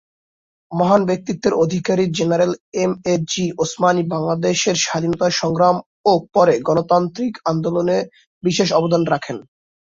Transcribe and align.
মহান 0.71 1.01
ব্যক্তিত্বের 1.05 1.53
অধিকারী 1.63 2.05
general 2.17 2.51
M 2.83 2.91
A 3.05 3.25
G 3.29 3.45
Osmani 3.57 4.03
বাংলাদেশের 4.13 4.77
স্বাধীনতা 4.85 5.27
সংগ্রাম 5.41 5.75
ও 6.05 6.21
পরে 6.33 6.53
গণতান্ত্রিক 6.67 7.33
আন্দোলনে 7.51 7.97
বিশেষ 8.43 8.69
অবদান 8.73 9.03
রাখেন। 9.07 9.37